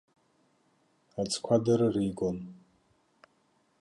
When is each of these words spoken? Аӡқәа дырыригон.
Аӡқәа 1.21 1.55
дырыригон. 1.63 2.37